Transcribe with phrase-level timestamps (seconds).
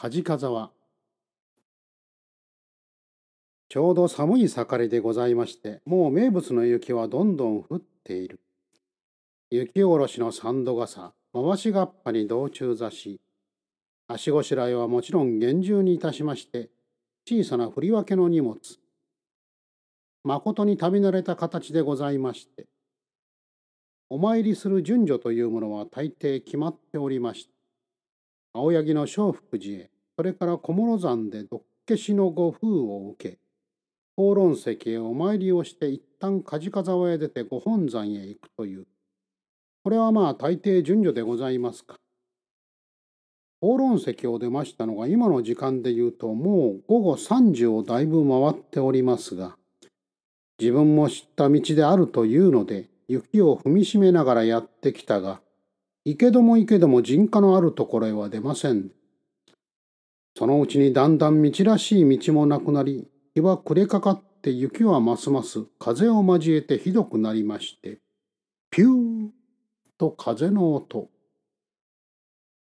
[0.00, 0.70] 梶風は
[3.68, 8.38] ちょうど寒い盛りでございまして、もう名物の雪はどんどん降っている。
[9.50, 13.20] 雪下ろしの三度傘、回しがっぱに道中座し、
[14.06, 16.70] 足ごしらえはもちろん厳重にいたしまして、
[17.28, 18.56] 小さな振り分けの荷物、
[20.22, 22.66] まことに旅慣れた形でございまして、
[24.08, 27.57] お参りする順序というものは大抵決まっておりました。
[28.52, 33.38] 青柳の正福寺へ、それから小諸山でどっけしのご封を受け、
[34.16, 38.86] 法論石へお参りをして一旦梶風沢へ出てご本山へ行くという、
[39.84, 41.96] これはまあ大抵順序でございますか。
[43.60, 49.56] 法論石を出ましたのが今の時間で言うともう午後3時をだいぶ回っておりますが、
[50.60, 55.40] 自分も知った道であるというので雪を踏みしめながらやってきたが、
[56.08, 58.90] 行けども行けども人家のあるところへは出ません。
[60.34, 67.98] そのうちにだんだん道らしい道もなくなり、日は暮れかかって雪はますます風を交えてひどくなりまして、
[68.70, 69.28] ピュー
[69.98, 71.10] と風の音。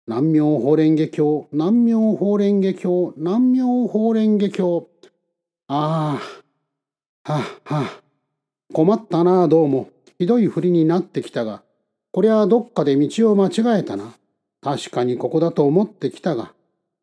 [0.08, 4.88] 南妙法蓮華経、南妙法蓮華経、南妙法蓮華経。
[5.68, 6.20] あ
[7.24, 8.02] あ、はあ、はあ、
[8.72, 9.88] 困ったな、どうも。
[10.18, 11.62] ひどいふりになってきたが、
[12.12, 14.14] こりゃどっかで道を間違えたな。
[14.62, 16.52] 確かにここだと思ってきたが、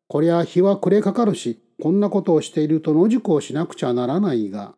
[0.06, 4.74] こりゃ日は暮れかかるし、こんなことをしていると野宿をしなくちゃならないが、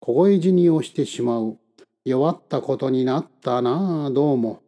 [0.00, 1.58] 凍え死にをしてしまう。
[2.04, 4.60] 弱ったことになったなあ、どうも。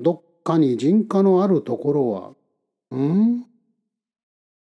[0.00, 2.10] どっかに人家のあるところ
[2.90, 3.46] は、ん？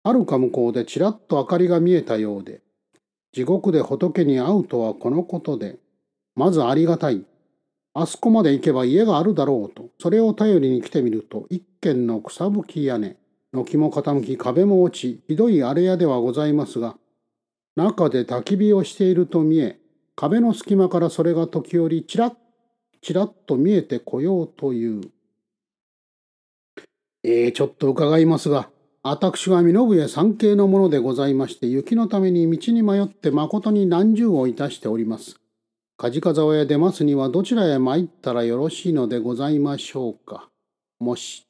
[0.03, 2.61] はるか向こうでちらっと明かりが見えたようで、
[3.33, 5.79] 地獄で仏に会うとはこのことで、
[6.35, 7.25] まずありがたい。
[7.95, 13.17] あそこまで行けば家があるだろうと、それを頼りに来てみると、一軒の草吹き屋根、
[13.53, 16.97] 軒も傾き壁も落ち、ひどい荒れ屋ではございますが、
[17.77, 19.79] 中で焚き火をしていると見え、
[20.15, 22.37] 壁の隙間からそれが時折ちらっ
[23.03, 25.11] ちらっと見えてこようという。
[27.23, 28.71] えー、ちょっと伺いますが、
[29.03, 35.41] 私は身延へ参詣のものでございまして、雪のために道に迷って誠に何十をいたしております。
[36.01, 40.49] 梶風へ出ますにはどちらへ参ったらよろしいのでございましょうか？
[40.99, 41.43] もし。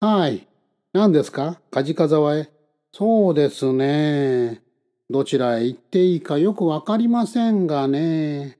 [0.00, 0.46] はい。
[0.94, 1.60] 何ですか？
[1.70, 2.48] 梶風へ。
[2.94, 4.62] そうですね。
[5.10, 8.56] どちらへ行っていいかよくわかりませんがね。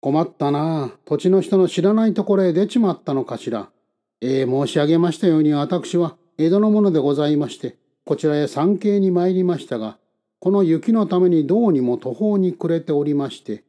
[0.00, 0.92] 困ったな。
[1.04, 3.68] 土地の人の知らないところへ出ちまったのかしら。
[4.22, 7.76] ええー、申し上げましたように私は江戸の者でございまして、
[8.06, 9.98] こちらへ参詣に参りましたが、
[10.40, 13.62] この雪のためにどうにも途方に暮れておりまして、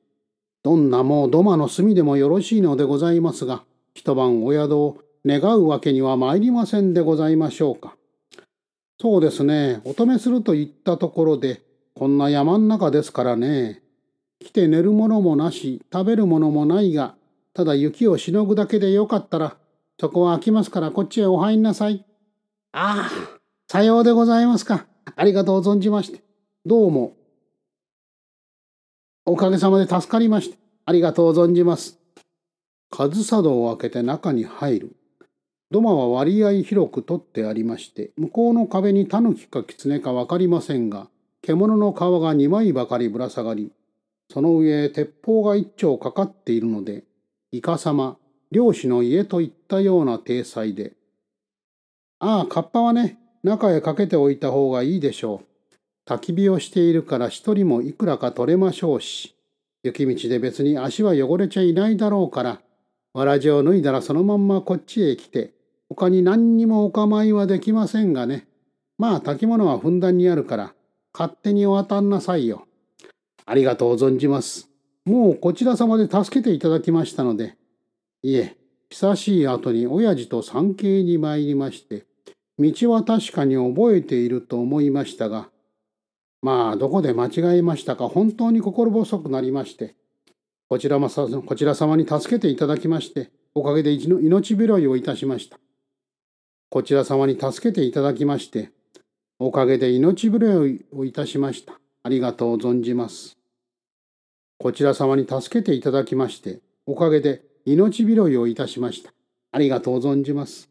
[0.63, 7.95] どんなもう土間の隅でもよろしいのでございますが、一晩お宿を願うわけには参りませんでございましょうか。
[9.01, 11.61] そうですね、お止めすると言ったところで、
[11.93, 13.81] こんな山ん中ですからね。
[14.39, 17.15] 来て寝るものもなし、食べるものもないが、
[17.53, 19.57] ただ雪をしのぐだけでよかったら、
[19.99, 22.05] そこは空きますからこっちへお入んなさい。
[22.71, 24.85] ああ、さようでございますか。
[25.15, 26.30] ありがとう存じまして。
[26.63, 27.17] どうも。
[29.25, 31.97] おかげさまで助かりまして、ありがとう存じます。
[32.91, 34.95] 上茶道を開けて中に入る。
[35.71, 41.07] 土間は割合広く取ってありまして、向こうの壁にタヌキか狐かわかりませんが、
[41.41, 43.71] 獣の皮が二枚ばかりぶら下がり、
[44.31, 47.05] その上へ鉄砲が一丁かかっているので、
[47.51, 48.17] イカ様、
[48.51, 50.93] 漁師の家といったような体裁で、
[52.19, 55.50] ああ、カッパはね、中へかけておいた方がいいでしょう。
[56.07, 59.35] 焚き火をしているから一人もいくらか取れましょうし、
[59.83, 62.61] 雪道で別に足は汚れちゃいないだろうから、
[63.13, 65.53] わらじを脱いだらそのまんまこっちへ来て、
[65.89, 68.47] 他に何にもお構いはできませんがね。
[68.97, 70.73] まあ炊き物はふんだんにあるから、
[71.13, 72.67] 勝手にお渡んなさいよ。
[73.45, 74.69] ありがとう存じます。
[75.05, 77.57] もうこちら様で助けていただきましたので。
[78.23, 78.55] いえ、
[78.89, 82.05] 久しい後に親父と参詣に参りまして、
[82.59, 85.49] 道は確かに覚えていると思いましたが、
[86.41, 89.95] まあ、どこで間違えましたか、本当に心細くなりまして、
[90.67, 95.59] こちらまさこちら様に助けていただきまして、おかげで命拾いをいたしました。
[96.69, 98.71] こちら様に助けていただきまして、
[99.37, 101.79] おかげで命拾いをいたしました。
[102.03, 103.37] ありがとう存じます。
[104.57, 109.13] こちら様に助けていただきまして、おかげで命拾いをいたしました。
[109.51, 110.69] ありがとう存じます。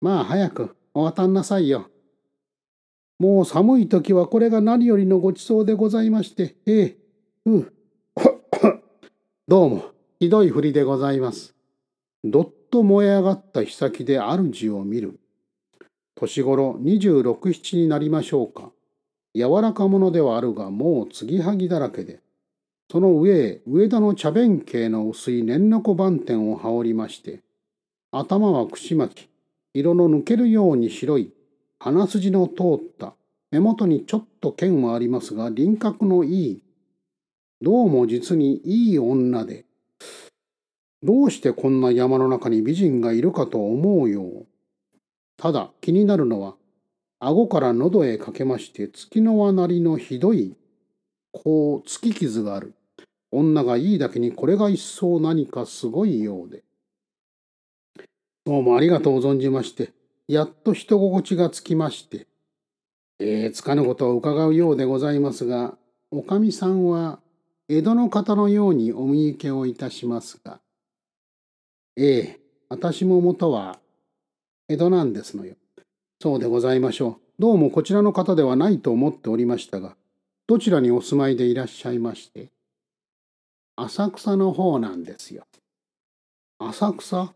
[0.00, 1.90] まあ、早くお渡んなさいよ。
[3.18, 6.96] もう寒い時はこれが何よりのごちそうでございまして、ええ、
[7.46, 7.72] うん。
[9.48, 9.84] どうも、
[10.20, 11.56] ひどいふりでございます。
[12.22, 15.18] どっと燃え上がった火先で主を見る。
[16.14, 18.70] 年頃26、7になりましょうか。
[19.34, 22.20] 柔らか者ではあるが、もう継ぎはぎだらけで、
[22.88, 27.40] その上へ上田の茶弁慶の薄い粘のこ番点を羽織りまして、
[28.12, 29.28] 頭は串巻き、
[29.74, 31.32] 色の抜けるように白い、
[31.80, 33.14] 鼻筋の通った、
[33.52, 36.62] 目元にちょっと剣はありますが、輪郭のいい、
[37.62, 39.64] どうも実にいい女で、
[41.04, 44.46] どうしてこんな山の中に美人がいるかと思うよう。
[45.36, 46.56] ただ気になるのは、
[47.20, 50.56] 顎から喉へかけまして月の輪なりのひどい、
[51.30, 52.74] こう、月傷がある。
[53.30, 56.64] 女がいいだけにこれが一層何かすごいようで。
[58.44, 59.92] どうもありがとう存じまして、
[60.28, 62.26] やっと人心地がつきまして。
[63.18, 65.76] えー、つかぬことを伺うようでございますが、
[66.10, 67.18] おかみさんは
[67.68, 70.60] 江戸の方のようにお見受けをいたしますが。
[71.96, 73.80] ええ、私も元は
[74.68, 75.56] 江戸なんですのよ。
[76.22, 77.16] そうでございましょう。
[77.38, 79.96] どうもこちらの方ではないと思っておりましたが、
[80.46, 82.50] どちらにお住まいでいらっしゃいまして。
[83.76, 85.46] 浅草の方なんですよ。
[86.58, 87.34] 浅草？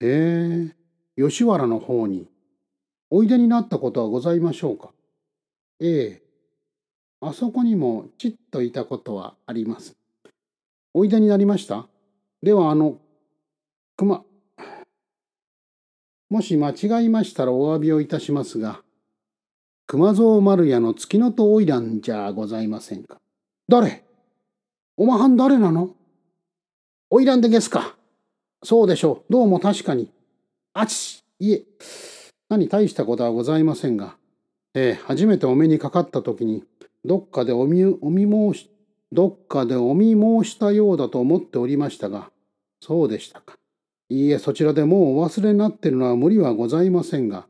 [0.00, 0.76] へえ、
[1.20, 2.28] 吉原の方に
[3.10, 4.90] おいでになったことはございましょうか？
[5.80, 6.22] ええ、
[7.20, 9.96] あそこにもちっといたことはあります。
[10.94, 11.88] おいでになりました？
[12.40, 12.98] ではあの、
[13.96, 14.22] 熊、
[16.30, 18.82] もし間違いましたらお詫びをいたしますが、
[19.88, 23.18] 熊蔵丸屋の月のと花魁じゃございませんか？
[23.68, 24.04] 誰？
[24.96, 25.96] おまはん誰なの？
[27.10, 27.96] 花魁でですか？
[28.62, 29.32] そうでしょう。
[29.32, 30.12] どうも確かに。
[30.80, 31.64] あちいえ、
[32.48, 34.16] 何大したことはございませんが、
[34.74, 36.62] ええ、初めてお目にかかった時に、
[37.04, 38.70] どっかでお見お見申し、
[39.10, 42.30] どっかでお見申したようだと思っておりましたが、
[42.80, 43.56] そうでしたか。
[44.08, 47.48] いいえ、そちらでもうお忘れになってるのは無理はございませんが、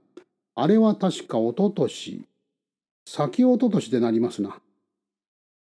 [0.54, 2.24] あれは確かおととし、
[3.06, 4.58] 先おととしでなりますな。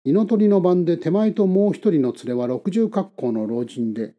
[0.06, 4.14] 猪取の番で手前ともう一人の連れは六十格好の老人で、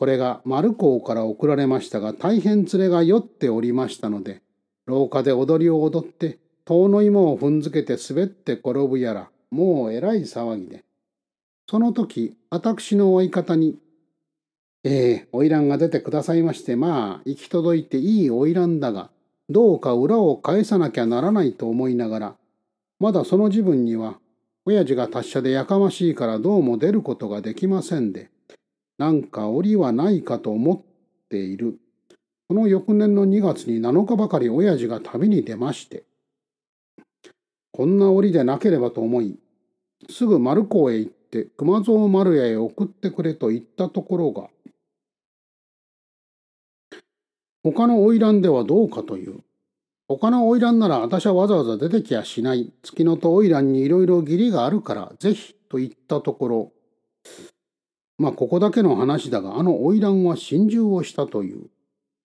[0.00, 4.40] これが丸港から送られましたが大変連れが酔っておりましたので
[4.86, 10.84] 廊下で踊りを踊って遠の芋を踏んづけて滑って転ぶやらもうえらい騒ぎで
[11.68, 13.76] その時私の追い方に
[14.84, 19.10] 「ええ花魁が出てくださいましてまあ行き届いていい花魁だが
[19.50, 22.36] どうか裏を返さなきゃならないと思いながら
[23.00, 24.18] まだその自分には
[24.64, 28.30] 親父が達者でやかましいからどうも出ることができませんで
[29.00, 30.80] なんか折はないかと思っ
[31.30, 31.78] ている。
[32.48, 36.04] その翌年の2月に7日ばかり親父が旅に出まして、
[37.72, 39.38] こんな折でなければと思い、
[40.10, 44.50] すぐ丸港へ行って熊蔵丸屋へ送ってくれと言ったところが、
[47.62, 49.40] 他の花魁ではどうかという。
[50.08, 52.70] 他の花魁なら私はわざわざ出てきやしない。
[52.82, 56.72] 月のと花魁にいろいろ義理があるから、ぜひと言ったところ、
[58.20, 61.70] まあここだけの話だがあの花魁は心中をしたという。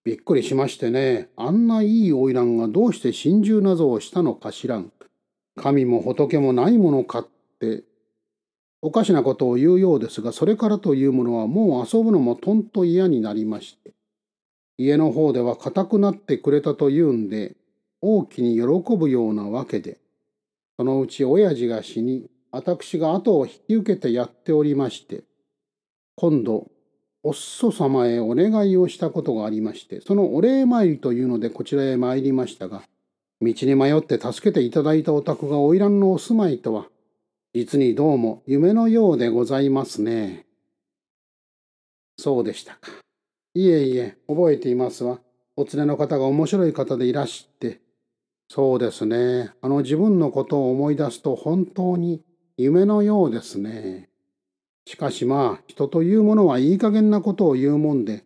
[0.03, 1.29] びっくりしましてね。
[1.37, 4.91] あんないい花魁がどうして心中なぞをしたのか知らん。
[5.55, 7.27] 神も仏もないものかっ
[7.61, 7.85] て。
[8.81, 13.93] おかしなことを言うようですがそれからというものはもう遊ぶのもとんと嫌になりまして。
[14.77, 17.55] 家の方では固くなってくれたというんで
[18.01, 19.97] 大きに喜ぶようなわけで。
[20.75, 25.23] そのうち親父が死に私が後を引き受けてやっておりまして。
[26.15, 26.71] 今度
[27.23, 32.83] おっそ様へお願いをしたことがありましてそのお礼参りというのでこちらへ参りましたが
[33.41, 36.85] 道に迷って助けていただいたお宅が花魁のお住まいとは
[37.55, 40.45] 実にどうも夢のようでございますね。
[42.17, 42.91] そうでしたか。
[43.53, 45.21] いえいえ覚えていますわ。
[45.55, 47.79] お連れの方が面白い方でいらして。
[48.49, 49.53] そうですね。
[49.61, 52.21] あの自分のことを思い出すと本当に
[52.57, 54.09] 夢のようですね。
[54.85, 58.23] しかしまあ人というものはいい加減なことを言うもんで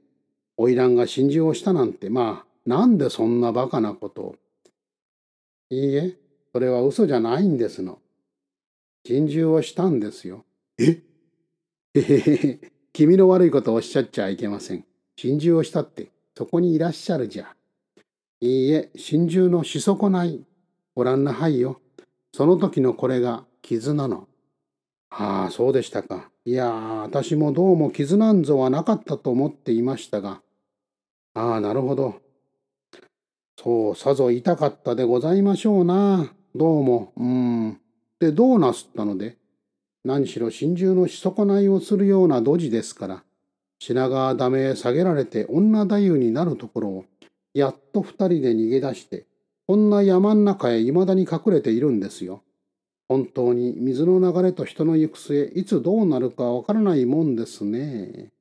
[0.57, 4.35] 花魁が心中をしたなんてまあなんでそんなバカなことを。
[5.71, 6.17] いいえ
[6.51, 7.99] それは嘘じゃないんですの。
[9.05, 10.45] 心中をしたんですよ。
[10.77, 11.01] え？
[11.93, 12.59] へへへ
[12.91, 14.83] 君の悪いことをおっしゃっちゃいけません。
[15.15, 17.55] 心中をしたってそこにいらっしゃるじゃ。
[18.41, 20.41] いいえ心中のし損ない。
[20.95, 21.79] ご覧なはいよ。
[22.33, 24.27] その時のこれが傷なの。
[25.11, 26.29] ああそうでしたか。
[26.45, 30.41] いや私もどうも傷なんぞはなかったと思っていましたが。
[31.33, 32.21] ああ、なるほど。
[33.61, 36.33] そう、さぞ痛かったでございましょうな。
[36.55, 37.79] どうも、うん。
[38.19, 39.37] で、どうなすったので？
[40.03, 43.23] 何しろ心中のし損ないをするようなドジですから、
[43.79, 47.05] 品川ダメへ下げられて女太夫になるところを、
[47.53, 49.25] やっと二人で逃げ出して、
[49.67, 52.41] こんな山ん中へ未だに隠れているんですよ。
[53.09, 58.31] 本当に水の流れと人の行く末、いつどうなるかわからないもんですね。